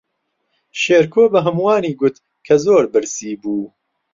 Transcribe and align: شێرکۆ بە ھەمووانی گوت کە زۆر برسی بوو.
شێرکۆ 0.81 1.23
بە 1.31 1.39
ھەمووانی 1.45 1.97
گوت 1.99 2.15
کە 2.45 2.55
زۆر 2.65 2.83
برسی 2.93 3.31
بوو. 3.41 3.67